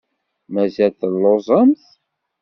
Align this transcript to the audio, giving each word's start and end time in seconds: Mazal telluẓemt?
Mazal 0.53 0.91
telluẓemt? 0.99 1.83